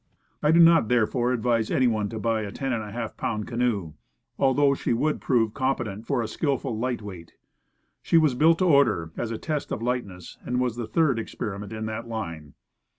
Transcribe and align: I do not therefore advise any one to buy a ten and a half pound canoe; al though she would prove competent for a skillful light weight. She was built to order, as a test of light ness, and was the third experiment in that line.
I 0.41 0.49
do 0.51 0.59
not 0.59 0.87
therefore 0.87 1.31
advise 1.31 1.69
any 1.69 1.85
one 1.85 2.09
to 2.09 2.17
buy 2.17 2.41
a 2.41 2.51
ten 2.51 2.73
and 2.73 2.81
a 2.81 2.89
half 2.89 3.15
pound 3.17 3.45
canoe; 3.47 3.93
al 4.39 4.55
though 4.55 4.73
she 4.73 4.93
would 4.93 5.21
prove 5.21 5.53
competent 5.53 6.07
for 6.07 6.23
a 6.23 6.27
skillful 6.27 6.75
light 6.75 7.03
weight. 7.03 7.33
She 8.01 8.17
was 8.17 8.33
built 8.33 8.57
to 8.57 8.65
order, 8.65 9.11
as 9.15 9.29
a 9.29 9.37
test 9.37 9.71
of 9.71 9.83
light 9.83 10.07
ness, 10.07 10.39
and 10.43 10.59
was 10.59 10.75
the 10.75 10.87
third 10.87 11.19
experiment 11.19 11.71
in 11.71 11.85
that 11.85 12.07
line. 12.07 12.55